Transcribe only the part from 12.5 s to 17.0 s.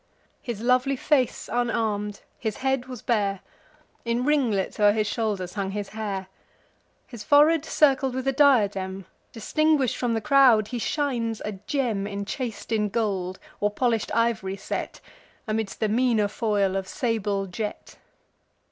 in gold, or polish'd iv'ry set, Amidst the meaner foil of